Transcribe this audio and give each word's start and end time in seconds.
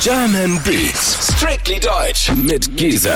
German 0.00 0.60
Beats, 0.62 1.32
strictly 1.36 1.80
deutsch 1.80 2.30
mit 2.34 2.76
Giesen. 2.76 3.12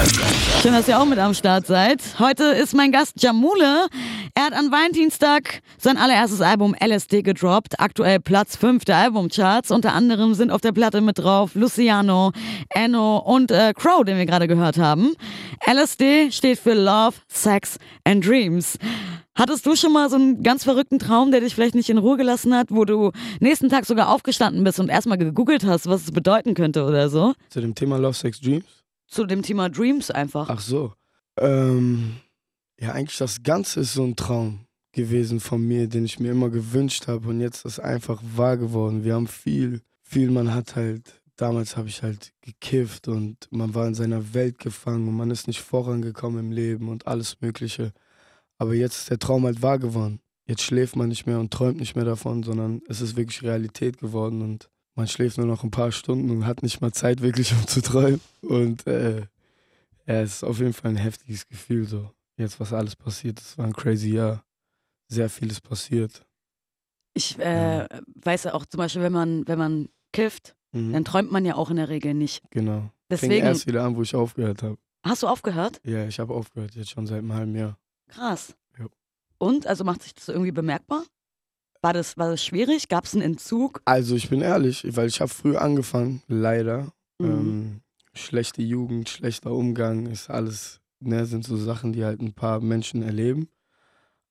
Schön, 0.63 0.73
dass 0.73 0.89
ihr 0.89 0.99
auch 0.99 1.05
mit 1.05 1.19
am 1.19 1.35
Start 1.35 1.67
seid. 1.67 2.01
Heute 2.19 2.45
ist 2.45 2.75
mein 2.75 2.91
Gast 2.91 3.23
Jamule. 3.23 3.87
Er 4.35 4.45
hat 4.45 4.53
an 4.53 4.71
Valentinstag 4.71 5.61
sein 5.79 5.97
allererstes 5.97 6.41
Album 6.41 6.75
LSD 6.79 7.23
gedroppt. 7.23 7.81
Aktuell 7.81 8.21
Platz 8.21 8.57
5 8.57 8.85
der 8.85 8.97
Albumcharts. 8.97 9.71
Unter 9.71 9.93
anderem 9.93 10.35
sind 10.35 10.51
auf 10.51 10.61
der 10.61 10.73
Platte 10.73 11.01
mit 11.01 11.19
drauf 11.19 11.55
Luciano, 11.55 12.33
Enno 12.69 13.19
und 13.19 13.51
äh, 13.51 13.73
Crow, 13.75 14.05
den 14.05 14.19
wir 14.19 14.27
gerade 14.27 14.47
gehört 14.47 14.79
haben. 14.79 15.15
LSD 15.67 16.31
steht 16.31 16.59
für 16.59 16.75
Love, 16.75 17.17
Sex 17.29 17.79
and 18.05 18.27
Dreams. 18.27 18.79
Hattest 19.35 19.65
du 19.65 19.75
schon 19.75 19.93
mal 19.93 20.11
so 20.11 20.17
einen 20.17 20.43
ganz 20.43 20.65
verrückten 20.65 20.99
Traum, 20.99 21.31
der 21.31 21.41
dich 21.41 21.55
vielleicht 21.55 21.75
nicht 21.75 21.89
in 21.89 21.99
Ruhe 21.99 22.17
gelassen 22.17 22.55
hat, 22.55 22.69
wo 22.71 22.85
du 22.85 23.11
nächsten 23.41 23.69
Tag 23.69 23.87
sogar 23.87 24.11
aufgestanden 24.11 24.65
bist 24.65 24.79
und 24.81 24.89
erstmal 24.89 25.19
gegoogelt 25.19 25.65
hast, 25.65 25.87
was 25.87 26.03
es 26.03 26.13
bedeuten 26.13 26.55
könnte 26.55 26.85
oder 26.85 27.09
so? 27.09 27.35
Zu 27.49 27.61
dem 27.61 27.75
Thema 27.75 27.97
Love, 27.97 28.15
Sex, 28.15 28.41
Dreams? 28.41 28.65
Zu 29.07 29.25
dem 29.25 29.43
Thema 29.43 29.69
Dreams 29.71 30.11
einfach. 30.11 30.49
Ach 30.51 30.61
so. 30.61 30.93
Ähm, 31.39 32.17
ja, 32.81 32.93
eigentlich 32.93 33.19
das 33.19 33.43
Ganze 33.43 33.81
ist 33.81 33.93
so 33.93 34.05
ein 34.05 34.17
Traum 34.17 34.67
gewesen 34.93 35.39
von 35.39 35.63
mir, 35.63 35.87
den 35.87 36.05
ich 36.05 36.19
mir 36.19 36.33
immer 36.33 36.51
gewünscht 36.51 37.07
habe 37.07 37.29
und 37.29 37.41
jetzt 37.41 37.65
ist 37.65 37.79
einfach 37.79 38.23
wahr 38.35 38.57
geworden. 38.57 39.05
Wir 39.05 39.15
haben 39.15 39.29
viel, 39.29 39.83
viel, 40.03 40.31
man 40.31 40.55
hat 40.55 40.77
halt, 40.77 41.21
damals 41.37 41.77
habe 41.77 41.89
ich 41.89 42.03
halt 42.03 42.33
gekifft 42.41 43.07
und 43.07 43.37
man 43.51 43.75
war 43.75 43.87
in 43.87 43.95
seiner 43.95 44.35
Welt 44.35 44.59
gefangen 44.59 45.07
und 45.09 45.15
man 45.15 45.31
ist 45.31 45.47
nicht 45.47 45.61
vorangekommen 45.61 46.41
im 46.41 46.53
Leben 46.53 46.89
und 46.89 47.07
alles 47.07 47.41
Mögliche. 47.41 47.93
Aber 48.59 48.75
jetzt 48.75 48.97
ist 48.99 49.11
der 49.11 49.19
Traum 49.19 49.45
halt 49.45 49.63
wahr 49.63 49.79
geworden. 49.79 50.21
Jetzt 50.47 50.63
schläft 50.63 50.97
man 50.97 51.11
nicht 51.11 51.27
mehr 51.27 51.39
und 51.39 51.53
träumt 51.53 51.79
nicht 51.79 51.95
mehr 51.95 52.05
davon, 52.05 52.43
sondern 52.43 52.83
es 52.89 53.01
ist 53.01 53.17
wirklich 53.17 53.43
Realität 53.43 53.99
geworden 53.99 54.43
und 54.43 54.71
man 54.97 55.07
schläft 55.07 55.39
nur 55.39 55.47
noch 55.47 55.65
ein 55.65 55.71
paar 55.71 55.93
Stunden 55.93 56.31
und 56.31 56.47
hat 56.47 56.63
nicht 56.63 56.81
mal 56.81 56.93
Zeit 56.93 57.21
wirklich, 57.21 57.53
um 57.59 57.67
zu 57.67 57.83
träumen. 57.83 58.21
Und 58.41 58.87
äh, 58.87 59.21
ja, 60.07 60.23
es 60.23 60.37
ist 60.37 60.45
auf 60.45 60.59
jeden 60.59 60.73
Fall 60.73 60.93
ein 60.93 60.97
heftiges 60.97 61.47
Gefühl 61.47 61.87
so. 61.87 62.11
Jetzt, 62.41 62.59
was 62.59 62.73
alles 62.73 62.97
passiert, 62.97 63.41
es 63.41 63.57
war 63.59 63.67
ein 63.67 63.73
crazy 63.73 64.15
Jahr. 64.15 64.43
Sehr 65.09 65.29
vieles 65.29 65.61
passiert. 65.61 66.25
Ich 67.15 67.39
äh, 67.39 67.87
weiß 68.15 68.45
ja 68.45 68.55
auch 68.55 68.65
zum 68.67 68.79
Beispiel, 68.79 69.03
wenn 69.03 69.13
man, 69.13 69.47
wenn 69.47 69.59
man 69.59 69.89
kifft, 70.13 70.57
Mhm. 70.73 70.93
dann 70.93 71.05
träumt 71.05 71.33
man 71.33 71.45
ja 71.45 71.57
auch 71.57 71.69
in 71.71 71.77
der 71.77 71.89
Regel 71.89 72.15
nicht. 72.15 72.43
Genau. 72.51 72.79
Fing 72.79 72.91
Deswegen, 73.11 73.45
erst 73.45 73.67
wieder 73.67 73.83
an, 73.85 73.97
wo 73.97 74.03
ich 74.03 74.15
aufgehört 74.15 74.63
habe. 74.63 74.79
hast 75.05 75.25
du 75.25 75.27
aufgehört? 75.27 75.81
Ja, 75.85 76.07
ich 76.07 76.21
habe 76.21 76.33
aufgehört, 76.33 76.77
jetzt 76.77 76.91
schon 76.91 77.09
seit 77.09 77.19
einem 77.19 77.33
halben 77.33 77.57
Jahr. 77.57 77.77
Krass. 78.07 78.55
Ja. 78.79 78.87
Und, 79.39 79.67
also 79.67 79.83
macht 79.83 80.03
sich 80.05 80.15
das 80.15 80.29
irgendwie 80.29 80.53
bemerkbar? 80.53 81.03
War 81.83 81.93
das, 81.93 82.17
war 82.17 82.31
das 82.31 82.45
schwierig? 82.45 82.89
Gab 82.89 83.05
es 83.05 83.15
einen 83.15 83.23
Entzug? 83.23 83.83
Also 83.85 84.15
ich 84.15 84.29
bin 84.31 84.43
ehrlich, 84.43 84.85
weil 84.97 85.09
ich 85.09 85.21
habe 85.21 85.29
früh 85.33 85.57
angefangen, 85.57 86.23
leider. 86.29 86.93
Mhm. 87.19 87.27
Ähm, 87.29 87.81
schlechte 88.15 88.63
Jugend, 88.63 89.09
schlechter 89.09 89.51
Umgang 89.51 90.07
ist 90.07 90.31
alles, 90.31 90.80
ne, 91.01 91.27
sind 91.27 91.45
so 91.45 91.57
Sachen, 91.57 91.93
die 91.93 92.05
halt 92.05 92.21
ein 92.21 92.33
paar 92.33 92.61
Menschen 92.61 93.03
erleben. 93.03 93.49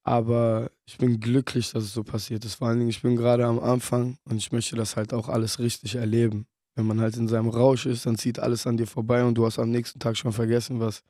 Aber 0.03 0.71
ich 0.85 0.97
bin 0.97 1.19
glücklich, 1.19 1.71
dass 1.71 1.83
es 1.83 1.93
so 1.93 2.03
passiert 2.03 2.45
ist. 2.45 2.55
Vor 2.55 2.67
allen 2.67 2.79
Dingen, 2.79 2.89
ich 2.89 3.01
bin 3.01 3.15
gerade 3.15 3.45
am 3.45 3.59
Anfang 3.59 4.17
und 4.23 4.37
ich 4.37 4.51
möchte 4.51 4.75
das 4.75 4.95
halt 4.95 5.13
auch 5.13 5.29
alles 5.29 5.59
richtig 5.59 5.95
erleben. 5.95 6.47
Wenn 6.75 6.87
man 6.87 7.01
halt 7.01 7.17
in 7.17 7.27
seinem 7.27 7.49
Rausch 7.49 7.85
ist, 7.85 8.05
dann 8.05 8.17
zieht 8.17 8.39
alles 8.39 8.65
an 8.65 8.77
dir 8.77 8.87
vorbei 8.87 9.23
und 9.23 9.35
du 9.35 9.45
hast 9.45 9.59
am 9.59 9.69
nächsten 9.69 9.99
Tag 9.99 10.17
schon 10.17 10.31
vergessen, 10.31 10.79
was 10.79 11.03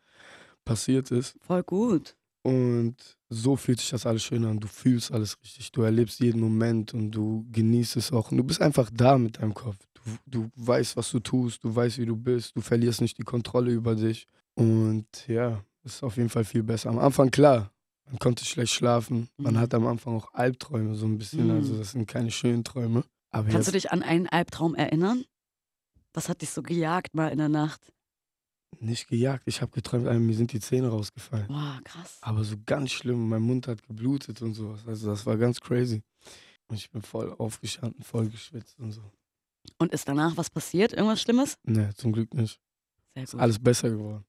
passiert 0.66 1.12
ist. 1.12 1.38
Voll 1.42 1.64
gut. 1.64 2.16
Und 2.42 2.96
so 3.30 3.56
fühlt 3.56 3.80
sich 3.80 3.90
das 3.90 4.06
alles 4.06 4.24
schön 4.24 4.46
an. 4.46 4.60
Du 4.60 4.68
fühlst 4.68 5.12
alles 5.12 5.38
richtig. 5.44 5.72
Du 5.72 5.82
erlebst 5.84 6.20
jeden 6.20 6.42
Moment 6.42 6.94
und 6.94 7.12
du 7.12 7.46
genießt 7.52 7.98
es 7.98 8.12
auch. 8.12 8.32
Und 8.32 8.38
du 8.38 8.44
bist 8.44 8.62
einfach 8.62 8.90
da 8.94 9.18
mit 9.18 9.38
deinem 9.40 9.54
Kopf. 9.54 9.78
Du, 9.94 10.02
du 10.26 10.52
weißt, 10.56 10.98
was 10.98 11.12
du 11.12 11.20
tust. 11.20 11.64
Du 11.64 11.76
weißt, 11.76 12.00
wie 12.00 12.06
du 12.06 12.16
bist. 12.16 12.56
Du 12.56 12.62
verlierst 12.62 13.02
nicht 13.02 13.18
die 13.18 13.24
Kontrolle 13.24 13.72
über 13.72 13.96
dich. 13.96 14.28
Und 14.60 15.28
ja, 15.28 15.64
es 15.84 15.96
ist 15.96 16.04
auf 16.04 16.18
jeden 16.18 16.30
Fall 16.30 16.44
viel 16.44 16.64
besser. 16.64 16.90
Am 16.90 17.00
Anfang, 17.00 17.32
klar, 17.32 17.72
man 18.06 18.20
konnte 18.20 18.44
schlecht 18.46 18.74
schlafen. 18.74 19.30
Man 19.38 19.54
Mhm. 19.54 19.60
hat 19.60 19.74
am 19.74 19.88
Anfang 19.88 20.16
auch 20.16 20.34
Albträume, 20.34 20.96
so 20.96 21.06
ein 21.06 21.18
bisschen. 21.18 21.46
Mhm. 21.46 21.52
Also, 21.52 21.78
das 21.78 21.92
sind 21.92 22.08
keine 22.08 22.32
schönen 22.32 22.64
Träume. 22.64 23.04
Aber 23.32 23.50
Kannst 23.50 23.68
du 23.68 23.72
dich 23.72 23.92
an 23.92 24.04
einen 24.04 24.28
Albtraum 24.28 24.76
erinnern? 24.76 25.24
Was 26.14 26.28
hat 26.30 26.42
dich 26.42 26.50
so 26.50 26.62
gejagt 26.64 27.14
mal 27.16 27.30
in 27.30 27.38
der 27.38 27.50
Nacht? 27.50 27.92
nicht 28.82 29.08
gejagt. 29.08 29.44
Ich 29.48 29.62
habe 29.62 29.72
geträumt, 29.72 30.06
mir 30.06 30.36
sind 30.36 30.54
die 30.54 30.60
Zähne 30.60 30.90
rausgefallen. 30.90 31.48
Boah, 31.48 31.80
krass. 31.84 32.20
Aber 32.22 32.44
so 32.44 32.56
ganz 32.68 32.92
schlimm. 32.92 33.28
Mein 33.28 33.42
Mund 33.42 33.68
hat 33.68 33.82
geblutet 33.84 34.42
und 34.44 34.54
sowas. 34.54 34.82
Also 34.86 35.10
das 35.10 35.26
war 35.26 35.38
ganz 35.38 35.60
crazy. 35.60 36.04
Und 36.68 36.78
ich 36.78 36.90
bin 36.92 37.02
voll 37.02 37.34
aufgestanden, 37.34 38.04
voll 38.04 38.30
geschwitzt 38.30 38.80
und 38.80 38.92
so. 38.92 39.02
Und 39.80 39.92
ist 39.92 40.08
danach 40.08 40.38
was 40.38 40.50
passiert? 40.52 40.94
Irgendwas 40.94 41.20
Schlimmes? 41.22 41.58
Ne, 41.64 41.94
zum 41.96 42.12
Glück 42.14 42.32
nicht. 42.36 42.60
Sehr 43.16 43.24
Ist 43.24 43.32
gut. 43.32 43.42
alles 43.42 43.58
besser 43.60 43.90
geworden. 43.90 44.24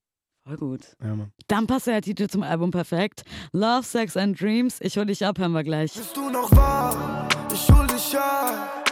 Voll 0.51 0.57
gut. 0.57 0.81
Ja, 1.01 1.15
Mann. 1.15 1.31
Dann 1.47 1.69
passt 1.69 1.87
der 1.87 2.03
Titel 2.03 2.27
zum 2.27 2.43
Album 2.43 2.73
perfekt. 2.73 3.23
Love, 3.53 3.85
Sex 3.85 4.17
and 4.17 4.41
Dreams. 4.41 4.79
Ich 4.81 4.99
hol 4.99 5.07
dich 5.07 5.25
ab, 5.25 5.39
hören 5.39 5.53
wir 5.53 5.63
gleich. 5.63 5.93
Bist 5.93 6.17
du 6.17 6.29
noch 6.29 6.51
wahr? 6.51 7.29
Ich 7.53 7.71
hol 7.71 7.87
dich 7.87 8.19
ab. 8.19 8.85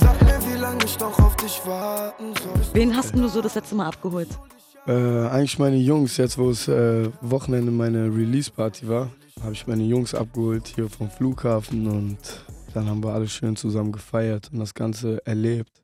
Sag 0.00 0.22
mir, 0.22 0.40
wie 0.50 0.58
lange 0.58 0.82
ich 0.82 0.98
noch 0.98 1.18
auf 1.18 1.36
dich 1.36 1.60
warten 1.66 2.32
soll. 2.42 2.72
Wen 2.72 2.96
hast 2.96 3.14
du 3.14 3.28
so 3.28 3.42
das 3.42 3.54
letzte 3.54 3.74
Mal 3.74 3.88
abgeholt? 3.88 4.30
Äh, 4.86 4.92
eigentlich 5.28 5.58
meine 5.58 5.76
Jungs, 5.76 6.16
jetzt 6.16 6.38
wo 6.38 6.48
es 6.48 6.68
äh, 6.68 7.10
Wochenende 7.20 7.70
meine 7.70 8.06
Release-Party 8.06 8.88
war, 8.88 9.10
habe 9.42 9.52
ich 9.52 9.66
meine 9.66 9.82
Jungs 9.82 10.14
abgeholt 10.14 10.68
hier 10.68 10.88
vom 10.88 11.10
Flughafen 11.10 11.86
und 11.86 12.18
dann 12.72 12.88
haben 12.88 13.04
wir 13.04 13.12
alle 13.12 13.28
schön 13.28 13.56
zusammen 13.56 13.92
gefeiert 13.92 14.48
und 14.54 14.58
das 14.58 14.72
Ganze 14.72 15.20
erlebt. 15.26 15.82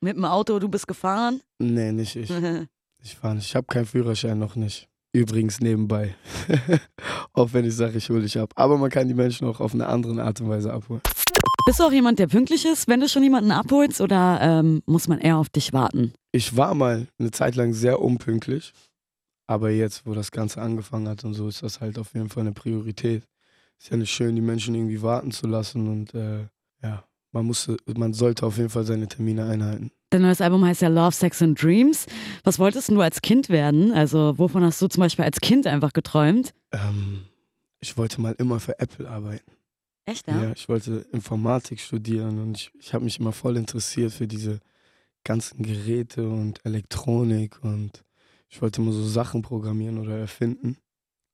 Mit 0.00 0.16
dem 0.16 0.24
Auto, 0.24 0.58
du 0.58 0.70
bist 0.70 0.88
gefahren? 0.88 1.42
Nee, 1.58 1.92
nicht 1.92 2.16
ich. 2.16 2.32
Ich 3.02 3.16
fahre 3.16 3.34
nicht. 3.34 3.46
Ich 3.46 3.56
habe 3.56 3.66
keinen 3.66 3.86
Führerschein 3.86 4.38
noch 4.38 4.56
nicht. 4.56 4.88
Übrigens 5.12 5.60
nebenbei. 5.60 6.14
auch 7.32 7.52
wenn 7.52 7.64
ich 7.64 7.74
sage, 7.74 7.98
ich 7.98 8.08
hole 8.08 8.22
dich 8.22 8.38
ab. 8.38 8.52
Aber 8.54 8.78
man 8.78 8.90
kann 8.90 9.08
die 9.08 9.14
Menschen 9.14 9.46
auch 9.46 9.60
auf 9.60 9.74
eine 9.74 9.86
andere 9.86 10.22
Art 10.22 10.40
und 10.40 10.48
Weise 10.48 10.72
abholen. 10.72 11.02
Bist 11.66 11.80
du 11.80 11.84
auch 11.84 11.92
jemand, 11.92 12.18
der 12.18 12.28
pünktlich 12.28 12.64
ist, 12.64 12.88
wenn 12.88 13.00
du 13.00 13.08
schon 13.08 13.22
jemanden 13.22 13.50
abholst 13.50 14.00
oder 14.00 14.38
ähm, 14.40 14.82
muss 14.86 15.08
man 15.08 15.18
eher 15.18 15.36
auf 15.36 15.48
dich 15.48 15.72
warten? 15.72 16.12
Ich 16.32 16.56
war 16.56 16.74
mal 16.74 17.06
eine 17.18 17.30
Zeit 17.30 17.56
lang 17.56 17.72
sehr 17.72 18.00
unpünktlich. 18.00 18.72
Aber 19.46 19.70
jetzt, 19.70 20.06
wo 20.06 20.14
das 20.14 20.30
Ganze 20.30 20.62
angefangen 20.62 21.08
hat 21.08 21.24
und 21.24 21.34
so, 21.34 21.48
ist 21.48 21.62
das 21.62 21.80
halt 21.80 21.98
auf 21.98 22.14
jeden 22.14 22.30
Fall 22.30 22.42
eine 22.42 22.52
Priorität. 22.52 23.24
Ist 23.78 23.90
ja 23.90 23.96
nicht 23.96 24.12
schön, 24.12 24.34
die 24.34 24.40
Menschen 24.40 24.74
irgendwie 24.74 25.02
warten 25.02 25.30
zu 25.30 25.46
lassen 25.46 25.88
und 25.88 26.14
äh, 26.14 26.46
ja, 26.82 27.04
man, 27.32 27.46
musste, 27.46 27.76
man 27.96 28.14
sollte 28.14 28.46
auf 28.46 28.56
jeden 28.56 28.70
Fall 28.70 28.84
seine 28.84 29.08
Termine 29.08 29.44
einhalten. 29.44 29.90
Dein 30.12 30.20
neues 30.20 30.42
Album 30.42 30.62
heißt 30.62 30.82
ja 30.82 30.88
Love, 30.88 31.12
Sex 31.12 31.40
and 31.40 31.60
Dreams. 31.60 32.04
Was 32.44 32.58
wolltest 32.58 32.88
denn 32.88 32.96
du 32.96 33.00
als 33.00 33.22
Kind 33.22 33.48
werden? 33.48 33.92
Also 33.92 34.34
wovon 34.36 34.62
hast 34.62 34.82
du 34.82 34.86
zum 34.86 35.00
Beispiel 35.00 35.24
als 35.24 35.40
Kind 35.40 35.66
einfach 35.66 35.94
geträumt? 35.94 36.52
Ähm, 36.70 37.22
ich 37.80 37.96
wollte 37.96 38.20
mal 38.20 38.34
immer 38.36 38.60
für 38.60 38.78
Apple 38.78 39.08
arbeiten. 39.08 39.50
Echt, 40.04 40.28
Ja, 40.28 40.52
ich 40.54 40.68
wollte 40.68 41.06
Informatik 41.12 41.80
studieren 41.80 42.42
und 42.42 42.58
ich, 42.58 42.70
ich 42.78 42.92
habe 42.92 43.04
mich 43.04 43.20
immer 43.20 43.32
voll 43.32 43.56
interessiert 43.56 44.12
für 44.12 44.26
diese 44.26 44.60
ganzen 45.24 45.62
Geräte 45.62 46.28
und 46.28 46.60
Elektronik 46.66 47.64
und 47.64 48.04
ich 48.50 48.60
wollte 48.60 48.82
immer 48.82 48.92
so 48.92 49.06
Sachen 49.06 49.40
programmieren 49.40 49.96
oder 49.96 50.18
erfinden. 50.18 50.76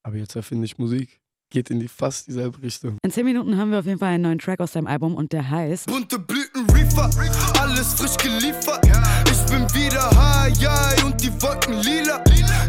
Aber 0.05 0.19
jetzt 0.19 0.37
erfinde 0.37 0.67
ich 0.67 0.79
Musik. 0.79 1.21
Geht 1.51 1.71
in 1.71 1.81
die 1.81 1.89
fast 1.89 2.29
dieselbe 2.29 2.63
Richtung. 2.63 2.99
In 3.03 3.11
zehn 3.11 3.25
Minuten 3.25 3.57
haben 3.57 3.73
wir 3.73 3.81
auf 3.81 3.87
jeden 3.87 3.99
Fall 3.99 4.11
einen 4.11 4.23
neuen 4.23 4.39
Track 4.39 4.61
aus 4.61 4.73
deinem 4.73 4.87
Album 4.87 5.15
und 5.17 5.33
der 5.33 5.51
heißt 5.51 5.87
Bunte 5.87 6.19
Blüten, 6.19 6.38
Reefer, 6.75 7.11
alles 7.61 7.95
frisch 7.95 8.17
geliefert. 8.17 8.81
Ich 9.31 9.51
bin 9.51 9.63
wieder 9.75 10.11
high, 10.11 11.05
und 11.05 11.23
die 11.23 11.31
Wolken 11.43 11.75
lila. 11.81 12.23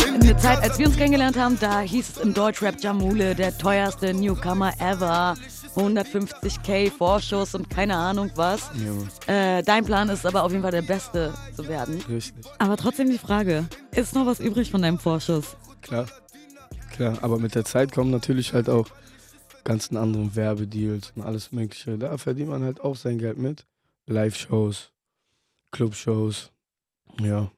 In 0.08 0.16
In 0.16 0.22
der 0.22 0.38
Zeit, 0.38 0.62
als 0.62 0.78
wir 0.78 0.88
uns 0.88 0.96
kennengelernt 0.98 1.38
haben, 1.38 1.58
da 1.60 1.82
hieß 1.82 2.10
es 2.10 2.18
im 2.18 2.34
Deutschrap 2.34 2.82
Jamule, 2.82 3.36
der 3.36 3.58
teuerste 3.58 4.14
Newcomer 4.14 4.74
ever. 4.80 5.36
150k 5.76 6.92
Vorschuss 6.92 7.56
und 7.56 7.70
keine 7.70 7.96
Ahnung 7.96 8.32
was. 8.36 8.70
Ja. 9.28 9.58
Äh, 9.60 9.64
dein 9.64 9.86
Plan 9.86 10.10
ist 10.10 10.26
aber 10.26 10.44
auf 10.44 10.52
jeden 10.52 10.64
Fall 10.64 10.72
der 10.72 10.82
Beste 10.82 11.34
zu 11.56 11.68
werden. 11.68 12.02
richtig. 12.10 12.46
Aber 12.58 12.76
trotzdem 12.76 13.10
die 13.10 13.18
Frage, 13.18 13.66
ist 13.92 14.14
noch 14.16 14.26
was 14.26 14.40
übrig 14.40 14.72
von 14.72 14.82
deinem 14.82 15.00
Vorschuss? 15.00 15.56
Klar. 15.82 16.08
Klar. 16.92 17.18
Aber 17.22 17.38
mit 17.40 17.56
der 17.56 17.66
Zeit 17.66 17.92
kommen 17.92 18.12
natürlich 18.12 18.54
halt 18.54 18.68
auch 18.70 18.88
ganzen 19.64 19.96
anderen 19.96 20.36
Werbedeals 20.36 21.14
und 21.16 21.22
alles 21.24 21.52
Mögliche. 21.52 21.98
Da 21.98 22.18
verdient 22.18 22.50
man 22.50 22.64
halt 22.64 22.82
auch 22.82 22.96
sein 22.96 23.18
Geld 23.20 23.38
mit. 23.38 23.66
Live-Shows, 24.10 24.92
Club-Shows. 25.72 26.52
Ja. 27.22 27.52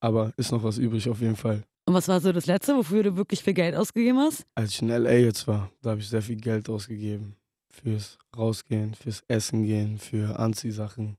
Aber 0.00 0.32
ist 0.36 0.50
noch 0.50 0.62
was 0.62 0.78
übrig 0.78 1.08
auf 1.08 1.20
jeden 1.20 1.36
Fall. 1.36 1.62
Und 1.86 1.94
was 1.94 2.08
war 2.08 2.20
so 2.20 2.32
das 2.32 2.46
Letzte, 2.46 2.76
wofür 2.76 3.02
du 3.02 3.16
wirklich 3.16 3.42
viel 3.42 3.54
Geld 3.54 3.74
ausgegeben 3.74 4.18
hast? 4.18 4.44
Als 4.54 4.70
ich 4.70 4.82
in 4.82 4.88
LA 4.88 5.12
jetzt 5.12 5.46
war, 5.46 5.70
da 5.80 5.90
habe 5.90 6.00
ich 6.00 6.08
sehr 6.08 6.22
viel 6.22 6.36
Geld 6.36 6.68
ausgegeben. 6.68 7.36
Fürs 7.70 8.18
Rausgehen, 8.36 8.94
fürs 8.94 9.22
Essen 9.28 9.64
gehen, 9.64 9.98
für 9.98 10.38
Anziehsachen. 10.38 11.16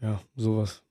Ja, 0.00 0.20
sowas. 0.36 0.82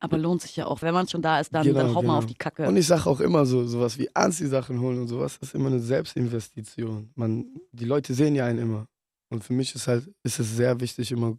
Aber 0.00 0.18
lohnt 0.18 0.42
sich 0.42 0.56
ja 0.56 0.66
auch, 0.66 0.82
wenn 0.82 0.92
man 0.94 1.06
schon 1.06 1.22
da 1.22 1.38
ist, 1.38 1.54
dann, 1.54 1.64
Genau, 1.64 1.78
dann 1.78 1.88
haut 1.88 1.94
man 1.96 2.02
genau. 2.04 2.18
auf 2.18 2.26
die 2.26 2.34
Kacke. 2.34 2.66
Und 2.66 2.76
ich 2.76 2.86
sage 2.86 3.08
auch 3.08 3.20
immer 3.20 3.46
so, 3.46 3.64
sowas 3.64 3.96
wie 3.98 4.08
Anziehsachen 4.14 4.80
holen 4.80 5.00
und 5.00 5.08
sowas, 5.08 5.38
das 5.38 5.50
ist 5.50 5.54
immer 5.54 5.68
eine 5.68 5.78
Selbstinvestition. 5.78 7.10
Man, 7.14 7.46
die 7.70 7.84
Leute 7.84 8.12
sehen 8.12 8.34
ja 8.34 8.46
einen 8.46 8.58
immer. 8.58 8.88
Und 9.28 9.44
für 9.44 9.52
mich 9.52 9.74
ist 9.74 9.86
halt, 9.86 10.12
ist 10.24 10.40
es 10.40 10.56
sehr 10.56 10.80
wichtig, 10.80 11.12
immer 11.12 11.38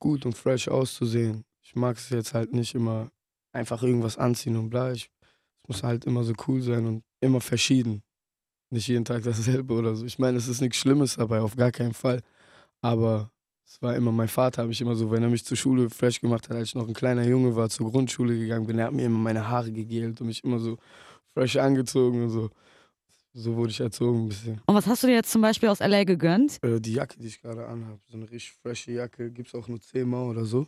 gut 0.00 0.26
und 0.26 0.36
fresh 0.36 0.68
auszusehen. 0.68 1.44
Ich 1.62 1.76
mag 1.76 1.96
es 1.96 2.10
jetzt 2.10 2.34
halt 2.34 2.52
nicht 2.52 2.74
immer 2.74 3.10
einfach 3.52 3.82
irgendwas 3.82 4.18
anziehen 4.18 4.56
und 4.56 4.70
bla. 4.70 4.92
Ich, 4.92 5.10
es 5.62 5.68
muss 5.68 5.82
halt 5.82 6.04
immer 6.04 6.24
so 6.24 6.32
cool 6.48 6.62
sein 6.62 6.86
und 6.86 7.04
immer 7.20 7.40
verschieden. 7.40 8.02
Nicht 8.70 8.88
jeden 8.88 9.04
Tag 9.04 9.22
dasselbe 9.24 9.74
oder 9.74 9.94
so. 9.94 10.04
Ich 10.04 10.18
meine, 10.18 10.38
es 10.38 10.48
ist 10.48 10.60
nichts 10.60 10.78
Schlimmes 10.78 11.16
dabei, 11.16 11.40
auf 11.40 11.56
gar 11.56 11.70
keinen 11.70 11.94
Fall. 11.94 12.22
Aber 12.80 13.30
es 13.66 13.80
war 13.82 13.94
immer, 13.94 14.10
mein 14.10 14.28
Vater 14.28 14.62
hat 14.62 14.68
mich 14.68 14.80
immer 14.80 14.96
so, 14.96 15.10
wenn 15.10 15.22
er 15.22 15.28
mich 15.28 15.44
zur 15.44 15.56
Schule 15.56 15.90
fresh 15.90 16.20
gemacht 16.20 16.48
hat, 16.48 16.56
als 16.56 16.70
ich 16.70 16.74
noch 16.74 16.88
ein 16.88 16.94
kleiner 16.94 17.24
Junge 17.24 17.54
war, 17.54 17.68
zur 17.68 17.90
Grundschule 17.90 18.36
gegangen 18.36 18.66
bin, 18.66 18.78
er 18.78 18.86
hat 18.86 18.92
mir 18.92 19.06
immer 19.06 19.18
meine 19.18 19.48
Haare 19.48 19.70
gegelt 19.70 20.20
und 20.20 20.26
mich 20.26 20.42
immer 20.42 20.58
so 20.58 20.76
fresh 21.34 21.56
angezogen 21.56 22.24
und 22.24 22.30
so. 22.30 22.50
So 23.32 23.54
wurde 23.54 23.70
ich 23.70 23.80
erzogen 23.80 24.24
ein 24.24 24.28
bisschen. 24.28 24.60
Und 24.66 24.74
was 24.74 24.86
hast 24.86 25.02
du 25.02 25.06
dir 25.06 25.14
jetzt 25.14 25.30
zum 25.30 25.42
Beispiel 25.42 25.68
aus 25.68 25.80
L.A. 25.80 26.04
gegönnt? 26.04 26.58
Äh, 26.62 26.80
die 26.80 26.94
Jacke, 26.94 27.16
die 27.18 27.28
ich 27.28 27.40
gerade 27.40 27.66
anhabe, 27.66 28.00
so 28.06 28.16
eine 28.16 28.24
richtig 28.24 28.52
frische 28.52 28.92
Jacke, 28.92 29.30
gibt 29.30 29.48
es 29.48 29.54
auch 29.54 29.68
nur 29.68 29.80
zehnmal 29.80 30.26
oder 30.28 30.44
so. 30.44 30.66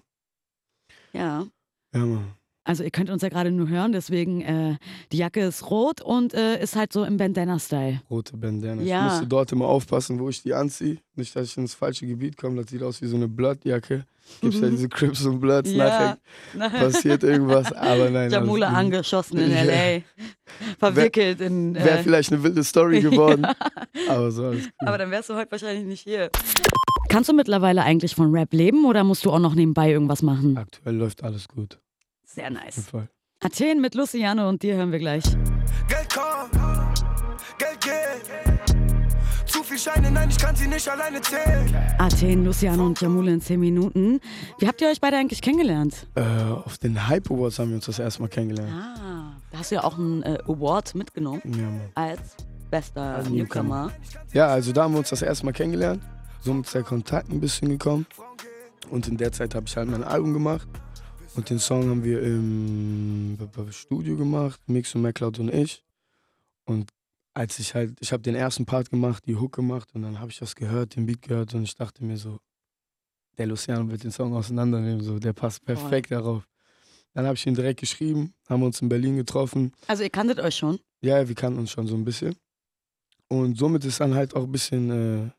Ja. 1.12 1.46
Ja, 1.92 2.06
Mann. 2.06 2.34
Also 2.64 2.84
ihr 2.84 2.90
könnt 2.90 3.10
uns 3.10 3.22
ja 3.22 3.28
gerade 3.28 3.50
nur 3.50 3.68
hören, 3.68 3.90
deswegen 3.92 4.40
äh, 4.42 4.76
die 5.10 5.16
Jacke 5.16 5.40
ist 5.40 5.68
rot 5.68 6.00
und 6.00 6.32
äh, 6.32 6.62
ist 6.62 6.76
halt 6.76 6.92
so 6.92 7.02
im 7.04 7.16
Bandana-Style. 7.16 8.02
Rote 8.08 8.36
Bandana. 8.36 8.82
Ja. 8.82 9.06
Ich 9.06 9.12
musste 9.12 9.26
dort 9.26 9.50
immer 9.50 9.66
aufpassen, 9.66 10.20
wo 10.20 10.28
ich 10.28 10.42
die 10.42 10.54
anziehe. 10.54 10.98
Nicht, 11.16 11.34
dass 11.34 11.48
ich 11.48 11.56
ins 11.56 11.74
falsche 11.74 12.06
Gebiet 12.06 12.36
komme. 12.36 12.62
Das 12.62 12.70
sieht 12.70 12.82
aus 12.84 13.02
wie 13.02 13.06
so 13.08 13.16
eine 13.16 13.26
Bloodjacke. 13.26 14.04
Gibt 14.40 14.54
ja 14.54 14.60
Mhm. 14.68 14.70
diese 14.70 14.88
Crips 14.88 15.24
und 15.26 15.40
Bloods. 15.40 15.72
Ja. 15.72 16.16
Nachher 16.54 16.78
passiert 16.78 17.24
irgendwas. 17.24 17.72
Aber 17.72 18.08
nein. 18.10 18.30
Jamula 18.30 18.68
angeschossen 18.68 19.38
in 19.38 19.50
Ja. 19.50 19.56
L.A. 19.56 20.02
Verwickelt 20.78 21.40
in... 21.40 21.74
Wäre 21.74 21.98
Äh, 21.98 22.02
vielleicht 22.04 22.32
eine 22.32 22.42
wilde 22.44 22.62
Story 22.62 23.00
geworden. 23.02 23.44
Aber 24.08 24.30
so 24.30 24.44
alles 24.46 24.64
gut. 24.64 24.72
aber 24.78 24.98
dann 24.98 25.10
wärst 25.10 25.28
du 25.30 25.34
heute 25.34 25.50
wahrscheinlich 25.50 25.84
nicht 25.84 26.02
hier. 26.02 26.30
Kannst 27.08 27.28
du 27.28 27.34
mittlerweile 27.34 27.82
eigentlich 27.82 28.14
von 28.14 28.30
Rap 28.32 28.52
leben 28.54 28.84
oder 28.86 29.02
musst 29.04 29.24
du 29.24 29.32
auch 29.32 29.40
noch 29.40 29.54
nebenbei 29.56 29.90
irgendwas 29.90 30.22
machen? 30.22 30.56
Aktuell 30.56 30.94
läuft 30.94 31.24
alles 31.24 31.48
gut. 31.48 31.78
Sehr 32.34 32.50
nice. 32.50 32.86
Athen 33.40 33.80
mit 33.80 33.94
Luciano 33.94 34.48
und 34.48 34.62
dir 34.62 34.76
hören 34.76 34.92
wir 34.92 34.98
gleich. 34.98 35.24
Geld 35.88 36.08
kommt, 36.14 37.04
Geld 37.58 37.80
geht. 37.80 38.76
Zu 39.46 39.62
viel 39.62 39.78
Scheine, 39.78 40.10
nein, 40.10 40.30
ich 40.30 40.38
kann 40.38 40.56
sie 40.56 40.66
nicht 40.66 40.88
alleine 40.88 41.20
zählen. 41.20 41.74
Athen, 41.98 42.44
Luciano 42.44 42.86
und 42.86 42.98
Jamule 43.00 43.32
in 43.34 43.40
10 43.40 43.60
Minuten. 43.60 44.20
Wie 44.58 44.66
habt 44.66 44.80
ihr 44.80 44.88
euch 44.88 45.00
beide 45.00 45.18
eigentlich 45.18 45.42
kennengelernt? 45.42 46.06
Äh, 46.14 46.22
auf 46.22 46.78
den 46.78 47.06
Hype 47.08 47.30
Awards 47.30 47.58
haben 47.58 47.68
wir 47.70 47.76
uns 47.76 47.86
das 47.86 47.98
erste 47.98 48.22
Mal 48.22 48.28
kennengelernt. 48.28 48.72
Ah, 48.72 49.36
da 49.50 49.58
hast 49.58 49.70
du 49.70 49.74
ja 49.74 49.84
auch 49.84 49.98
einen 49.98 50.22
äh, 50.22 50.38
Award 50.46 50.94
mitgenommen 50.94 51.42
Ja, 51.44 51.62
Mann. 51.66 51.80
als 51.94 52.36
bester 52.70 53.16
Als 53.16 53.28
Newcomer. 53.28 53.90
Ja, 54.32 54.46
also 54.46 54.72
da 54.72 54.84
haben 54.84 54.94
wir 54.94 55.00
uns 55.00 55.10
das 55.10 55.20
erste 55.20 55.44
Mal 55.44 55.52
kennengelernt. 55.52 56.02
Somit 56.40 56.64
ist 56.66 56.74
der 56.74 56.82
Kontakt 56.84 57.28
ein 57.30 57.40
bisschen 57.40 57.68
gekommen. 57.68 58.06
Und 58.88 59.06
in 59.08 59.16
der 59.18 59.32
Zeit 59.32 59.54
habe 59.54 59.66
ich 59.66 59.76
halt 59.76 59.90
mein 59.90 60.02
Album 60.04 60.32
gemacht. 60.32 60.66
Und 61.34 61.48
den 61.48 61.58
Song 61.58 61.88
haben 61.88 62.04
wir 62.04 62.22
im 62.22 63.38
Studio 63.70 64.16
gemacht, 64.16 64.60
Mix 64.66 64.94
und 64.94 65.02
MacLeod 65.02 65.38
und 65.38 65.52
ich. 65.52 65.82
Und 66.64 66.90
als 67.32 67.58
ich 67.58 67.74
halt, 67.74 67.96
ich 68.00 68.12
habe 68.12 68.22
den 68.22 68.34
ersten 68.34 68.66
Part 68.66 68.90
gemacht, 68.90 69.24
die 69.26 69.36
Hook 69.36 69.52
gemacht 69.52 69.88
und 69.94 70.02
dann 70.02 70.20
habe 70.20 70.30
ich 70.30 70.38
das 70.38 70.54
gehört, 70.54 70.96
den 70.96 71.06
Beat 71.06 71.22
gehört 71.22 71.54
und 71.54 71.62
ich 71.62 71.74
dachte 71.74 72.04
mir 72.04 72.18
so, 72.18 72.38
der 73.38 73.46
Luciano 73.46 73.90
wird 73.90 74.04
den 74.04 74.10
Song 74.10 74.34
auseinandernehmen, 74.34 75.00
so, 75.00 75.18
der 75.18 75.32
passt 75.32 75.64
perfekt 75.64 76.10
darauf. 76.10 76.46
Dann 77.14 77.24
habe 77.24 77.34
ich 77.34 77.46
ihn 77.46 77.54
direkt 77.54 77.80
geschrieben, 77.80 78.34
haben 78.48 78.62
uns 78.62 78.82
in 78.82 78.90
Berlin 78.90 79.16
getroffen. 79.16 79.72
Also 79.86 80.02
ihr 80.02 80.10
kanntet 80.10 80.38
euch 80.38 80.56
schon. 80.56 80.78
Ja, 81.00 81.26
wir 81.26 81.34
kannten 81.34 81.58
uns 81.58 81.70
schon 81.70 81.86
so 81.86 81.94
ein 81.94 82.04
bisschen. 82.04 82.36
Und 83.28 83.56
somit 83.56 83.84
ist 83.86 84.00
dann 84.00 84.14
halt 84.14 84.36
auch 84.36 84.44
ein 84.44 84.52
bisschen 84.52 84.90
äh, 84.90 85.30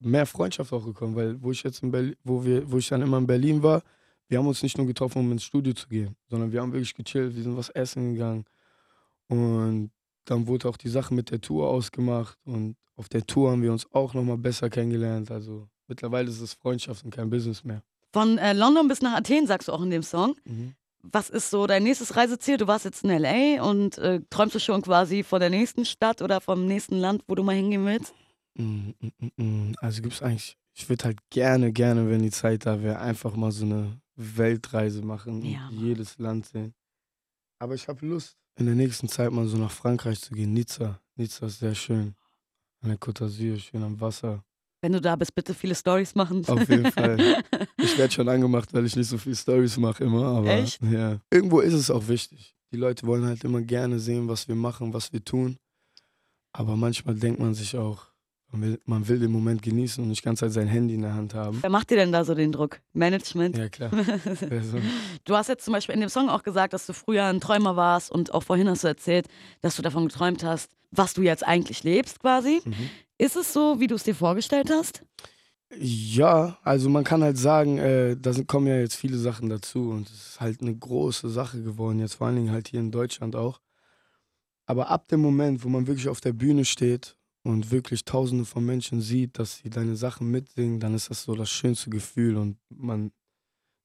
mehr 0.00 0.24
Freundschaft 0.24 0.72
auch 0.72 0.84
gekommen, 0.84 1.14
weil 1.16 1.42
wo 1.42 1.50
ich 1.50 1.62
jetzt 1.62 1.82
in 1.82 1.90
Berlin, 1.90 2.16
wo 2.24 2.44
wir, 2.44 2.70
wo 2.70 2.78
ich 2.78 2.88
dann 2.88 3.02
immer 3.02 3.18
in 3.18 3.26
Berlin 3.26 3.62
war, 3.62 3.82
wir 4.28 4.38
haben 4.38 4.46
uns 4.46 4.62
nicht 4.62 4.78
nur 4.78 4.86
getroffen, 4.86 5.18
um 5.18 5.32
ins 5.32 5.44
Studio 5.44 5.74
zu 5.74 5.88
gehen, 5.88 6.16
sondern 6.28 6.52
wir 6.52 6.60
haben 6.60 6.72
wirklich 6.72 6.94
gechillt, 6.94 7.34
wir 7.36 7.42
sind 7.42 7.56
was 7.56 7.68
essen 7.70 8.14
gegangen. 8.14 8.44
Und 9.28 9.90
dann 10.24 10.46
wurde 10.46 10.68
auch 10.68 10.76
die 10.76 10.88
Sache 10.88 11.14
mit 11.14 11.30
der 11.30 11.40
Tour 11.40 11.68
ausgemacht 11.68 12.38
und 12.44 12.76
auf 12.96 13.08
der 13.08 13.26
Tour 13.26 13.50
haben 13.50 13.62
wir 13.62 13.72
uns 13.72 13.86
auch 13.92 14.14
nochmal 14.14 14.38
besser 14.38 14.70
kennengelernt. 14.70 15.30
Also 15.30 15.68
mittlerweile 15.88 16.28
ist 16.28 16.40
es 16.40 16.54
Freundschaft 16.54 17.04
und 17.04 17.10
kein 17.10 17.28
Business 17.28 17.64
mehr. 17.64 17.82
Von 18.12 18.38
äh, 18.38 18.52
London 18.52 18.86
bis 18.86 19.02
nach 19.02 19.14
Athen 19.14 19.46
sagst 19.46 19.68
du 19.68 19.72
auch 19.72 19.82
in 19.82 19.90
dem 19.90 20.02
Song. 20.02 20.36
Was 21.02 21.28
ist 21.28 21.50
so 21.50 21.66
dein 21.66 21.82
nächstes 21.82 22.16
Reiseziel? 22.16 22.56
Du 22.56 22.66
warst 22.66 22.84
jetzt 22.84 23.04
in 23.04 23.10
LA 23.10 23.62
und 23.62 23.98
äh, 23.98 24.20
träumst 24.30 24.54
du 24.54 24.60
schon 24.60 24.82
quasi 24.82 25.22
von 25.22 25.40
der 25.40 25.50
nächsten 25.50 25.84
Stadt 25.84 26.22
oder 26.22 26.40
vom 26.40 26.66
nächsten 26.66 26.96
Land, 26.96 27.24
wo 27.26 27.34
du 27.34 27.42
mal 27.42 27.56
hingehen 27.56 27.84
willst? 27.84 28.14
Mm, 28.54 28.90
mm, 29.00 29.42
mm. 29.42 29.74
Also 29.80 30.00
gibt 30.00 30.14
es 30.14 30.22
eigentlich, 30.22 30.56
ich 30.72 30.88
würde 30.88 31.04
halt 31.04 31.18
gerne, 31.28 31.72
gerne, 31.72 32.08
wenn 32.08 32.22
die 32.22 32.30
Zeit 32.30 32.64
da 32.64 32.82
wäre, 32.82 33.00
einfach 33.00 33.34
mal 33.36 33.50
so 33.50 33.64
eine 33.64 34.00
Weltreise 34.16 35.02
machen 35.02 35.42
und 35.42 35.44
Ja, 35.44 35.70
Mann. 35.70 35.78
jedes 35.80 36.18
Land 36.18 36.46
sehen. 36.46 36.74
Aber 37.58 37.74
ich 37.74 37.88
habe 37.88 38.04
Lust, 38.06 38.36
in 38.56 38.66
der 38.66 38.74
nächsten 38.74 39.08
Zeit 39.08 39.32
mal 39.32 39.46
so 39.46 39.56
nach 39.56 39.70
Frankreich 39.70 40.20
zu 40.20 40.34
gehen. 40.34 40.52
Nizza. 40.52 41.00
Nizza 41.16 41.46
ist 41.46 41.58
sehr 41.58 41.74
schön. 41.74 42.14
An 42.82 42.90
der 42.90 42.98
Côte 42.98 43.24
d'Azur, 43.24 43.58
schön 43.58 43.82
am 43.82 44.00
Wasser. 44.00 44.44
Wenn 44.82 44.92
du 44.92 45.00
da 45.00 45.16
bist, 45.16 45.34
bitte 45.34 45.54
viele 45.54 45.74
Stories 45.74 46.14
machen. 46.14 46.46
Auf 46.46 46.68
jeden 46.68 46.90
Fall. 46.92 47.42
Ich 47.78 47.98
werde 47.98 48.12
schon 48.12 48.28
angemacht, 48.28 48.72
weil 48.72 48.86
ich 48.86 48.96
nicht 48.96 49.08
so 49.08 49.18
viel 49.18 49.34
Stories 49.36 49.76
mache 49.76 50.04
immer. 50.04 50.24
Aber 50.24 50.48
Echt? 50.50 50.80
ja. 50.82 51.20
Irgendwo 51.30 51.60
ist 51.60 51.74
es 51.74 51.90
auch 51.90 52.08
wichtig. 52.08 52.56
Die 52.72 52.76
Leute 52.76 53.06
wollen 53.06 53.24
halt 53.26 53.44
immer 53.44 53.60
gerne 53.60 53.98
sehen, 53.98 54.26
was 54.28 54.48
wir 54.48 54.54
machen, 54.54 54.92
was 54.94 55.12
wir 55.12 55.22
tun. 55.24 55.58
Aber 56.52 56.76
manchmal 56.76 57.14
denkt 57.14 57.40
man 57.40 57.54
sich 57.54 57.76
auch, 57.76 58.06
man 58.54 58.62
will, 58.62 58.80
man 58.84 59.08
will 59.08 59.18
den 59.18 59.32
Moment 59.32 59.62
genießen 59.62 60.02
und 60.02 60.08
nicht 60.10 60.22
ganz 60.22 60.38
Zeit 60.38 60.52
sein 60.52 60.68
Handy 60.68 60.94
in 60.94 61.02
der 61.02 61.14
Hand 61.14 61.34
haben. 61.34 61.58
Wer 61.60 61.70
macht 61.70 61.90
dir 61.90 61.96
denn 61.96 62.12
da 62.12 62.24
so 62.24 62.34
den 62.34 62.52
Druck? 62.52 62.80
Management? 62.92 63.56
Ja, 63.56 63.68
klar. 63.68 63.90
Also, 64.50 64.78
Du 65.24 65.36
hast 65.36 65.48
jetzt 65.48 65.64
zum 65.64 65.72
Beispiel 65.72 65.94
in 65.94 66.00
dem 66.00 66.08
Song 66.08 66.28
auch 66.28 66.42
gesagt, 66.42 66.72
dass 66.72 66.86
du 66.86 66.92
früher 66.92 67.24
ein 67.24 67.40
Träumer 67.40 67.76
warst 67.76 68.10
und 68.12 68.32
auch 68.32 68.42
vorhin 68.42 68.68
hast 68.68 68.84
du 68.84 68.88
erzählt, 68.88 69.26
dass 69.60 69.76
du 69.76 69.82
davon 69.82 70.06
geträumt 70.06 70.44
hast, 70.44 70.70
was 70.90 71.14
du 71.14 71.22
jetzt 71.22 71.44
eigentlich 71.44 71.82
lebst 71.82 72.20
quasi. 72.20 72.60
mhm. 72.64 72.90
Ist 73.18 73.36
es 73.36 73.52
so, 73.52 73.80
wie 73.80 73.86
du 73.86 73.94
es 73.94 74.04
dir 74.04 74.14
vorgestellt 74.14 74.70
hast? 74.70 75.02
Ja, 75.76 76.58
also 76.62 76.88
man 76.88 77.04
kann 77.04 77.22
halt 77.22 77.38
sagen, 77.38 77.78
äh, 77.78 78.16
da 78.16 78.32
kommen 78.46 78.66
ja 78.66 78.76
jetzt 78.76 78.94
viele 78.96 79.18
Sachen 79.18 79.48
dazu 79.48 79.90
und 79.90 80.08
es 80.08 80.28
ist 80.28 80.40
halt 80.40 80.60
eine 80.60 80.76
große 80.76 81.28
Sache 81.28 81.62
geworden, 81.62 81.98
jetzt 81.98 82.14
vor 82.14 82.26
allen 82.28 82.36
Dingen 82.36 82.52
halt 82.52 82.68
hier 82.68 82.80
in 82.80 82.92
Deutschland 82.92 83.34
auch. 83.34 83.60
Aber 84.66 84.90
ab 84.90 85.08
dem 85.08 85.20
Moment, 85.20 85.64
wo 85.64 85.68
man 85.68 85.86
wirklich 85.86 86.08
auf 86.08 86.20
der 86.20 86.32
Bühne 86.32 86.64
steht 86.64 87.16
und 87.44 87.70
wirklich 87.70 88.04
tausende 88.04 88.44
von 88.44 88.64
Menschen 88.64 89.00
sieht, 89.00 89.38
dass 89.38 89.58
sie 89.58 89.70
deine 89.70 89.96
Sachen 89.96 90.30
mitsingen, 90.30 90.80
dann 90.80 90.94
ist 90.94 91.10
das 91.10 91.22
so 91.24 91.34
das 91.34 91.50
schönste 91.50 91.90
Gefühl 91.90 92.36
und 92.36 92.56
man, 92.70 93.12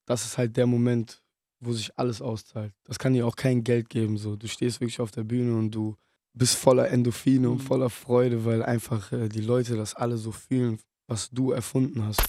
das 0.08 0.26
ist 0.26 0.38
halt 0.38 0.58
der 0.58 0.66
Moment, 0.66 1.22
wo 1.60 1.74
sich 1.74 1.92
alles 2.00 2.22
auszahlt. 2.22 2.74
Das 2.86 2.98
kann 2.98 3.14
dir 3.14 3.28
auch 3.28 3.36
kein 3.36 3.64
Geld 3.64 3.90
geben, 3.90 4.18
so. 4.18 4.36
Du 4.38 4.48
stehst 4.48 4.80
wirklich 4.80 5.02
auf 5.02 5.12
der 5.12 5.26
Bühne 5.26 5.58
und 5.58 5.72
du 5.72 5.96
bist 6.34 6.56
voller 6.56 6.90
Endorphine 6.90 7.50
und 7.50 7.58
Mhm. 7.58 7.68
voller 7.68 7.90
Freude, 7.90 8.46
weil 8.46 8.64
einfach 8.64 9.12
äh, 9.12 9.28
die 9.28 9.42
Leute 9.42 9.76
das 9.76 9.94
alle 9.94 10.18
so 10.18 10.32
fühlen, 10.32 10.80
was 11.08 11.30
du 11.30 11.52
erfunden 11.52 12.06
hast. 12.06 12.22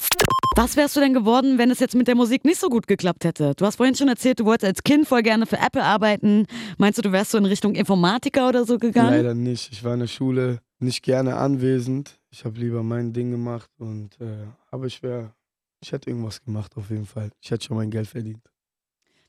Was 0.57 0.77
wärst 0.77 0.97
du 0.97 1.01
denn 1.01 1.15
geworden, 1.15 1.59
wenn 1.59 1.71
es 1.71 1.79
jetzt 1.79 1.95
mit 1.95 2.09
der 2.09 2.17
Musik 2.17 2.45
nicht 2.45 2.59
so 2.59 2.69
gut 2.69 2.89
geklappt 2.89 3.25
hätte? 3.25 3.55
Du 3.57 3.65
hast 3.65 3.77
vorhin 3.77 3.95
schon 3.95 4.09
erzählt, 4.09 4.41
du 4.41 4.45
wolltest 4.47 4.67
als 4.69 4.83
Kind 4.83 5.07
voll 5.07 5.23
gerne 5.23 5.47
für 5.47 5.59
Apple 5.59 5.83
arbeiten. 5.85 6.47
Meinst 6.77 6.99
du, 6.99 7.03
du 7.03 7.13
wärst 7.13 7.31
so 7.31 7.39
in 7.39 7.45
Richtung 7.45 7.77
Informatiker 7.77 8.49
oder 8.49 8.65
so 8.67 8.79
gegangen? 8.79 9.11
Leider 9.11 9.35
nicht. 9.35 9.71
Ich 9.71 9.85
war 9.85 9.95
in 9.95 10.01
der 10.01 10.07
Schule 10.09 10.61
nicht 10.83 11.03
gerne 11.03 11.37
anwesend. 11.37 12.21
Ich 12.31 12.45
habe 12.45 12.59
lieber 12.59 12.83
mein 12.83 13.13
Ding 13.13 13.31
gemacht 13.31 13.71
und 13.79 14.21
äh, 14.21 14.47
aber 14.71 14.87
ich 14.87 15.03
wäre, 15.03 15.35
ich 15.81 15.93
hätte 15.93 16.11
irgendwas 16.11 16.43
gemacht 16.43 16.77
auf 16.77 16.91
jeden 16.91 17.07
Fall. 17.07 17.31
Ich 17.41 17.51
hätte 17.51 17.65
schon 17.67 17.77
mein 17.77 17.91
Geld 17.91 18.09
verdient. 18.09 18.43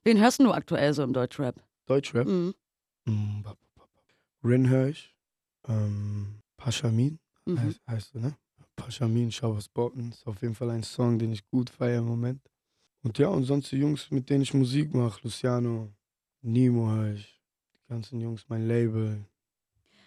Wen 0.03 0.19
hörst 0.19 0.39
du 0.39 0.51
aktuell 0.51 0.93
so 0.93 1.03
im 1.03 1.13
Deutschrap? 1.13 1.55
Deutschrap. 1.85 2.27
Mhm. 2.27 2.53
Mm. 3.05 3.41
Rin 4.43 4.69
höre 4.69 4.87
ich. 4.87 5.15
Ähm, 5.67 6.41
Paschamin 6.57 7.19
Mhm. 7.45 7.59
heißt, 7.59 7.81
heißt 7.87 8.13
du, 8.15 8.19
ne? 8.19 8.37
Paschamin, 8.75 9.31
was 9.41 9.67
Botten. 9.67 10.09
Ist 10.11 10.25
auf 10.27 10.41
jeden 10.41 10.55
Fall 10.55 10.69
ein 10.71 10.83
Song, 10.83 11.17
den 11.19 11.31
ich 11.31 11.45
gut 11.47 11.69
feiere 11.69 11.99
im 11.99 12.05
Moment. 12.05 12.41
Und 13.03 13.17
ja, 13.17 13.27
und 13.29 13.43
sonst 13.43 13.71
die 13.71 13.77
Jungs, 13.77 14.11
mit 14.11 14.29
denen 14.29 14.43
ich 14.43 14.53
Musik 14.53 14.93
mache. 14.93 15.19
Luciano, 15.23 15.91
Nemo 16.41 16.89
höre 16.91 17.13
ich. 17.13 17.41
Die 17.73 17.87
ganzen 17.89 18.21
Jungs, 18.21 18.45
mein 18.47 18.67
Label. 18.67 19.25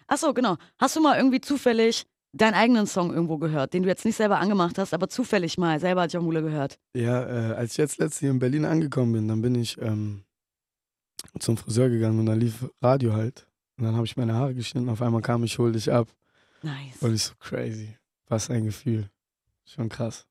Achso, 0.07 0.35
genau. 0.35 0.57
Hast 0.79 0.97
du 0.97 1.01
mal 1.01 1.17
irgendwie 1.17 1.41
zufällig 1.41 2.07
deinen 2.33 2.55
eigenen 2.55 2.87
Song 2.87 3.13
irgendwo 3.13 3.39
gehört, 3.39 3.75
den 3.75 3.85
du 3.85 3.89
jetzt 3.89 4.05
nicht 4.05 4.17
selber 4.17 4.39
angemacht 4.39 4.77
hast, 4.79 4.93
aber 4.93 5.09
zufällig 5.09 5.57
mal 5.57 5.79
selber 5.79 6.07
Jamule 6.07 6.43
gehört? 6.43 6.79
Ja, 6.95 7.23
äh, 7.23 7.55
als 7.55 7.73
ich 7.73 7.79
jetzt 7.79 7.99
letztens 7.99 8.21
hier 8.21 8.31
in 8.31 8.39
Berlin 8.39 8.65
angekommen 8.65 9.13
bin, 9.13 9.29
dann 9.29 9.41
bin 9.41 9.55
ich 9.55 9.81
ähm, 9.81 10.25
zum 11.39 11.57
Friseur 11.57 11.89
gegangen 11.89 12.19
und 12.19 12.27
da 12.27 12.35
lief 12.35 12.69
Radio 12.83 13.15
halt. 13.15 13.47
Und 13.77 13.85
dann 13.85 13.95
habe 13.95 14.07
ich 14.07 14.17
meine 14.17 14.35
Haare 14.35 14.55
geschnitten. 14.55 14.89
Auf 14.89 15.03
einmal 15.03 15.23
kam 15.23 15.45
ich, 15.45 15.59
hol 15.59 15.73
dich 15.73 15.91
ab. 15.91 16.09
Nice. 16.63 17.01
Und 17.01 17.15
ich 17.15 17.23
so 17.23 17.35
crazy. 17.39 17.97
Was 18.29 18.51
ein 18.51 18.65
Gefühl. 18.65 19.11
Schon 19.65 19.89
krass. 19.89 20.27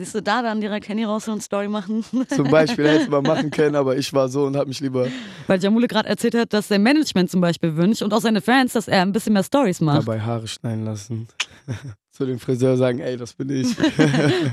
Siehst 0.00 0.14
du 0.14 0.22
da 0.22 0.40
dann 0.40 0.62
direkt 0.62 0.88
Handy 0.88 1.04
raus 1.04 1.28
und 1.28 1.42
Story 1.42 1.68
machen? 1.68 2.02
Zum 2.34 2.50
Beispiel 2.50 2.88
hätte 2.88 3.10
man 3.10 3.22
machen 3.22 3.50
können, 3.50 3.76
aber 3.76 3.98
ich 3.98 4.10
war 4.14 4.30
so 4.30 4.46
und 4.46 4.56
habe 4.56 4.68
mich 4.68 4.80
lieber 4.80 5.06
Weil 5.46 5.60
Jamule 5.62 5.88
gerade 5.88 6.08
erzählt 6.08 6.34
hat, 6.36 6.54
dass 6.54 6.68
sein 6.68 6.82
Management 6.82 7.30
zum 7.30 7.42
Beispiel 7.42 7.76
wünscht 7.76 8.00
und 8.00 8.14
auch 8.14 8.22
seine 8.22 8.40
Fans, 8.40 8.72
dass 8.72 8.88
er 8.88 9.02
ein 9.02 9.12
bisschen 9.12 9.34
mehr 9.34 9.44
Stories 9.44 9.82
macht. 9.82 9.98
dabei 9.98 10.18
Haare 10.18 10.48
schneiden 10.48 10.86
lassen. 10.86 11.28
Zu 12.12 12.24
dem 12.24 12.38
Friseur 12.38 12.78
sagen, 12.78 13.00
ey, 13.00 13.18
das 13.18 13.34
bin 13.34 13.50
ich. 13.50 13.76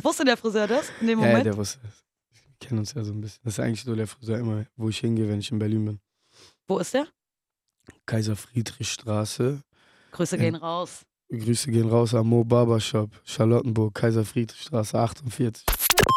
Wusste 0.04 0.26
der 0.26 0.36
Friseur 0.36 0.68
das 0.68 0.92
in 1.00 1.08
dem 1.08 1.20
ja, 1.20 1.26
ja, 1.26 1.32
Moment? 1.32 1.46
der 1.46 1.56
wusste 1.56 1.80
es. 1.88 2.04
Wir 2.44 2.68
kennen 2.68 2.80
uns 2.80 2.94
ja 2.94 3.06
so 3.06 3.14
ein 3.14 3.22
bisschen. 3.22 3.40
Das 3.46 3.54
ist 3.54 3.60
eigentlich 3.62 3.84
so 3.86 3.96
der 3.96 4.08
Friseur 4.08 4.40
immer, 4.40 4.66
wo 4.76 4.90
ich 4.90 4.98
hingehe, 4.98 5.30
wenn 5.30 5.40
ich 5.40 5.50
in 5.50 5.60
Berlin 5.60 5.86
bin. 5.86 6.00
Wo 6.68 6.78
ist 6.80 6.94
der? 6.94 7.08
Kaiser 8.06 8.36
Friedrich 8.36 8.92
Straße. 8.92 9.62
Grüße 10.12 10.38
gehen 10.38 10.56
raus. 10.56 11.06
Grüße 11.30 11.72
gehen 11.72 11.90
raus 11.90 12.14
am 12.14 12.28
Mo 12.30 12.44
Barbershop, 12.44 13.12
Charlottenburg, 13.26 13.94
Kaiser 13.94 14.24
Friedrich 14.24 14.62
Straße 14.62 14.98
48. 14.98 15.66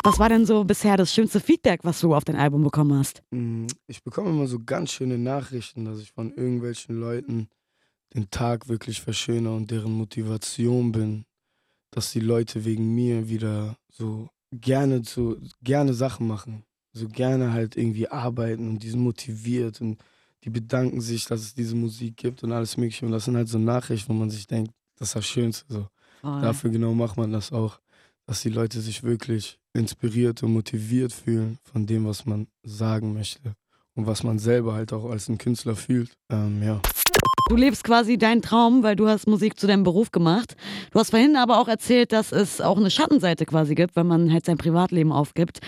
Was 0.04 0.18
war 0.18 0.28
denn 0.28 0.46
so 0.46 0.64
bisher 0.64 0.96
das 0.96 1.12
schönste 1.12 1.40
Feedback, 1.40 1.80
was 1.82 2.00
du 2.00 2.14
auf 2.14 2.24
dein 2.24 2.36
Album 2.36 2.62
bekommen 2.62 2.96
hast? 2.98 3.22
Mm, 3.30 3.66
Ich 3.86 4.02
bekomme 4.02 4.30
immer 4.30 4.46
so 4.46 4.60
ganz 4.60 4.92
schöne 4.92 5.18
Nachrichten, 5.18 5.84
dass 5.84 6.00
ich 6.00 6.12
von 6.12 6.32
irgendwelchen 6.32 6.98
Leuten 6.98 7.48
den 8.14 8.30
Tag 8.30 8.68
wirklich 8.68 9.00
verschönere 9.00 9.54
und 9.54 9.70
deren 9.70 9.92
Motivation 9.92 10.92
bin, 10.92 11.24
dass 11.90 12.12
die 12.12 12.20
Leute 12.20 12.64
wegen 12.64 12.94
mir 12.94 13.28
wieder 13.28 13.76
so 13.90 14.28
gerne 14.52 15.02
zu 15.02 15.36
gerne 15.62 15.92
Sachen 15.92 16.26
machen, 16.26 16.64
so 16.92 17.08
gerne 17.08 17.52
halt 17.52 17.76
irgendwie 17.76 18.08
arbeiten 18.08 18.68
und 18.68 18.82
die 18.82 18.90
sind 18.90 19.00
motiviert 19.00 19.80
und 19.80 19.98
die 20.44 20.50
bedanken 20.50 21.00
sich, 21.00 21.26
dass 21.26 21.40
es 21.42 21.54
diese 21.54 21.76
Musik 21.76 22.16
gibt 22.16 22.42
und 22.42 22.52
alles 22.52 22.76
mögliche 22.76 23.04
und 23.06 23.12
das 23.12 23.26
sind 23.26 23.36
halt 23.36 23.48
so 23.48 23.58
Nachrichten, 23.58 24.08
wo 24.08 24.18
man 24.18 24.30
sich 24.30 24.46
denkt, 24.46 24.72
das 25.00 25.08
ist 25.08 25.16
das 25.16 25.26
Schönste 25.26 25.64
so. 25.68 25.88
Dafür 26.22 26.70
genau 26.70 26.94
macht 26.94 27.16
man 27.16 27.32
das 27.32 27.50
auch, 27.50 27.80
dass 28.26 28.42
die 28.42 28.50
Leute 28.50 28.80
sich 28.80 29.02
wirklich 29.02 29.58
inspiriert 29.72 30.42
und 30.42 30.52
motiviert 30.52 31.12
fühlen 31.12 31.58
von 31.64 31.86
dem, 31.86 32.06
was 32.06 32.26
man 32.26 32.46
sagen 32.62 33.14
möchte 33.14 33.56
und 33.96 34.06
was 34.06 34.22
man 34.22 34.38
selber 34.38 34.74
halt 34.74 34.92
auch 34.92 35.10
als 35.10 35.28
ein 35.28 35.38
Künstler 35.38 35.76
fühlt. 35.76 36.12
Ähm, 36.30 36.62
ja. 36.62 36.80
Du 37.50 37.56
lebst 37.56 37.82
quasi 37.82 38.16
deinen 38.16 38.42
Traum, 38.42 38.84
weil 38.84 38.94
du 38.94 39.08
hast 39.08 39.26
Musik 39.26 39.58
zu 39.58 39.66
deinem 39.66 39.82
Beruf 39.82 40.12
gemacht. 40.12 40.54
Du 40.92 41.00
hast 41.00 41.10
vorhin 41.10 41.34
aber 41.34 41.58
auch 41.58 41.66
erzählt, 41.66 42.12
dass 42.12 42.30
es 42.30 42.60
auch 42.60 42.76
eine 42.76 42.92
Schattenseite 42.92 43.44
quasi 43.44 43.74
gibt, 43.74 43.96
wenn 43.96 44.06
man 44.06 44.32
halt 44.32 44.46
sein 44.46 44.56
Privatleben 44.56 45.10
aufgibt. 45.10 45.58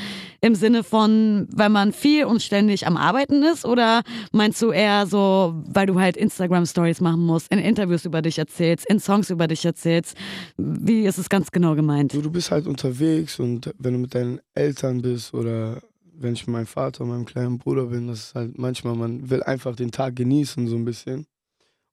Im 0.40 0.54
Sinne 0.54 0.84
von, 0.84 1.48
weil 1.52 1.70
man 1.70 1.92
viel 1.92 2.26
und 2.26 2.40
ständig 2.40 2.86
am 2.86 2.96
Arbeiten 2.96 3.42
ist? 3.42 3.64
Oder 3.64 4.02
meinst 4.30 4.62
du 4.62 4.70
eher 4.70 5.08
so, 5.08 5.60
weil 5.66 5.86
du 5.86 5.98
halt 5.98 6.16
Instagram-Stories 6.16 7.00
machen 7.00 7.26
musst, 7.26 7.50
in 7.50 7.58
Interviews 7.58 8.04
über 8.04 8.22
dich 8.22 8.38
erzählst, 8.38 8.88
in 8.88 9.00
Songs 9.00 9.28
über 9.30 9.48
dich 9.48 9.64
erzählst? 9.64 10.16
Wie 10.56 11.04
ist 11.04 11.18
es 11.18 11.28
ganz 11.28 11.50
genau 11.50 11.74
gemeint? 11.74 12.14
Du, 12.14 12.22
du 12.22 12.30
bist 12.30 12.52
halt 12.52 12.68
unterwegs 12.68 13.40
und 13.40 13.74
wenn 13.76 13.94
du 13.94 13.98
mit 13.98 14.14
deinen 14.14 14.40
Eltern 14.54 15.02
bist 15.02 15.34
oder 15.34 15.82
wenn 16.14 16.34
ich 16.34 16.46
mit 16.46 16.52
meinem 16.52 16.66
Vater 16.66 17.04
und 17.04 17.10
meinem 17.10 17.24
kleinen 17.24 17.58
Bruder 17.58 17.86
bin, 17.86 18.08
das 18.08 18.20
ist 18.20 18.34
halt 18.34 18.58
manchmal, 18.58 18.94
man 18.94 19.30
will 19.30 19.42
einfach 19.42 19.76
den 19.76 19.90
Tag 19.90 20.16
genießen 20.16 20.66
so 20.68 20.76
ein 20.76 20.84
bisschen. 20.84 21.26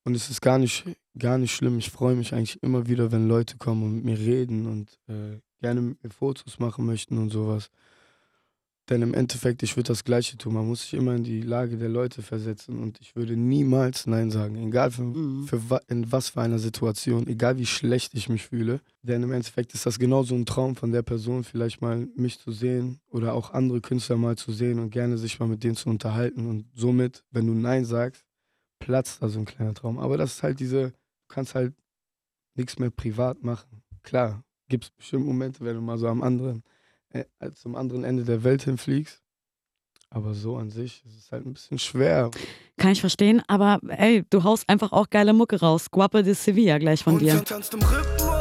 Und 0.04 0.16
es 0.16 0.30
ist 0.30 0.42
gar 0.42 0.58
nicht, 0.58 0.86
gar 1.18 1.38
nicht 1.38 1.54
schlimm. 1.54 1.78
Ich 1.78 1.90
freue 1.90 2.16
mich 2.16 2.34
eigentlich 2.34 2.62
immer 2.64 2.88
wieder, 2.88 3.12
wenn 3.12 3.28
Leute 3.28 3.58
kommen 3.58 3.84
und 3.84 3.96
mit 3.96 4.06
mir 4.06 4.20
reden 4.20 4.66
und 4.66 5.00
äh, 5.08 5.40
gerne 5.62 5.82
mit 5.82 6.04
mir 6.04 6.10
Fotos 6.10 6.60
machen 6.60 6.86
möchten 6.86 7.18
und 7.18 7.30
sowas. 7.30 7.70
Denn 8.90 9.04
im 9.04 9.14
Endeffekt, 9.14 9.62
ich 9.62 9.76
würde 9.78 9.90
das 9.90 10.04
Gleiche 10.04 10.36
tun. 10.38 10.56
Man 10.56 10.68
muss 10.68 10.82
sich 10.82 10.96
immer 10.96 11.16
in 11.16 11.24
die 11.24 11.42
Lage 11.42 11.78
der 11.78 11.90
Leute 11.90 12.24
versetzen 12.24 12.80
und 12.80 13.00
ich 13.02 13.16
würde 13.16 13.38
niemals 13.38 14.08
Nein 14.08 14.32
sagen. 14.32 14.56
Egal 14.56 14.90
für, 14.90 15.04
Mhm. 15.04 15.44
für 15.48 15.82
in 15.88 16.12
was 16.12 16.30
für 16.30 16.42
einer 16.42 16.58
Situation, 16.58 17.28
egal 17.28 17.58
wie 17.60 17.68
schlecht 17.68 18.16
ich 18.16 18.30
mich 18.30 18.48
fühle. 18.48 18.82
Denn 19.04 19.22
im 19.22 19.32
Endeffekt 19.32 19.74
ist 19.76 19.86
das 19.86 20.00
genauso 20.00 20.34
ein 20.34 20.48
Traum 20.48 20.76
von 20.76 20.92
der 20.92 21.04
Person, 21.04 21.44
vielleicht 21.44 21.82
mal 21.82 22.08
mich 22.16 22.40
zu 22.40 22.52
sehen 22.52 23.00
oder 23.10 23.36
auch 23.36 23.52
andere 23.54 23.80
Künstler 23.80 24.18
mal 24.18 24.38
zu 24.38 24.52
sehen 24.52 24.80
und 24.80 24.90
gerne 24.90 25.18
sich 25.20 25.40
mal 25.40 25.48
mit 25.48 25.64
denen 25.64 25.76
zu 25.76 25.90
unterhalten. 25.90 26.48
Und 26.48 26.66
somit, 26.74 27.24
wenn 27.30 27.46
du 27.46 27.54
Nein 27.54 27.86
sagst, 27.86 28.26
platzt 28.80 29.22
da 29.22 29.30
so 29.30 29.38
ein 29.40 29.46
kleiner 29.46 29.76
Traum. 29.76 30.00
Aber 30.00 30.18
das 30.18 30.34
ist 30.36 30.44
halt 30.44 30.60
diese, 30.60 30.90
du 30.92 30.96
kannst 31.28 31.54
halt 31.54 31.74
nichts 32.56 32.80
mehr 32.80 32.90
privat 32.90 33.44
machen. 33.44 33.84
Klar, 34.02 34.44
gibt 34.68 34.86
es 34.86 34.90
bestimmt 34.92 35.26
Momente, 35.26 35.64
wenn 35.64 35.76
du 35.76 35.82
mal 35.82 35.98
so 35.98 36.08
am 36.08 36.24
anderen, 36.24 36.64
zum 37.56 37.76
anderen 37.76 38.04
Ende 38.04 38.24
der 38.24 38.44
Welt 38.44 38.64
hinfliegst. 38.64 39.22
Aber 40.12 40.34
so 40.34 40.58
an 40.58 40.72
sich 40.72 41.04
ist 41.06 41.18
es 41.18 41.32
halt 41.32 41.46
ein 41.46 41.54
bisschen 41.54 41.78
schwer. 41.78 42.32
Kann 42.78 42.92
ich 42.92 43.00
verstehen, 43.00 43.44
aber 43.48 43.80
ey, 43.90 44.24
du 44.32 44.44
haust 44.44 44.68
einfach 44.68 44.92
auch 44.92 45.10
geile 45.12 45.34
Mucke 45.34 45.60
raus. 45.60 45.92
Guapa 45.92 46.24
de 46.24 46.34
Sevilla 46.34 46.80
gleich 46.80 47.04
von 47.04 47.14
Und 47.14 47.20
dir. 47.22 47.38
sie 47.38 47.44
tanzt 47.44 47.74
im 47.76 47.82
Rhythmus, 47.82 48.39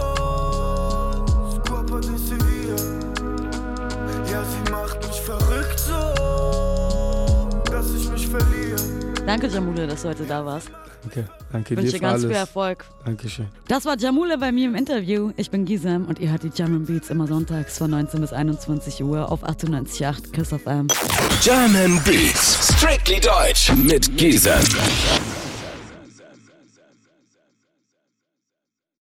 Danke, 9.28 9.46
Jamule, 9.48 9.86
dass 9.86 10.00
du 10.02 10.08
heute 10.08 10.24
da 10.24 10.42
warst. 10.44 10.70
Danke, 11.02 11.28
danke 11.52 11.74
Ich 11.74 11.78
dir 11.80 11.82
wünsche 11.84 11.96
für 11.96 12.00
ganz 12.00 12.12
alles. 12.14 12.26
viel 12.26 12.36
Erfolg. 12.36 12.84
Dankeschön. 13.04 13.46
Das 13.68 13.84
war 13.84 13.98
Jamule 13.98 14.38
bei 14.38 14.50
mir 14.52 14.64
im 14.68 14.74
Interview. 14.74 15.32
Ich 15.36 15.50
bin 15.50 15.66
Gisem 15.66 16.06
und 16.06 16.18
ihr 16.18 16.30
hört 16.30 16.44
die 16.44 16.50
German 16.50 16.86
Beats 16.86 17.10
immer 17.10 17.26
sonntags 17.26 17.76
von 17.76 17.90
19 17.90 18.22
bis 18.22 18.32
21 18.32 19.02
Uhr 19.04 19.30
auf 19.30 19.44
98.8 19.44 20.32
Kiss 20.32 20.48
FM. 20.48 20.88
German 21.42 22.00
Beats. 22.04 22.74
Strictly 22.74 23.20
Deutsch 23.20 23.70
mit 23.76 24.16
Giesen. 24.16 24.54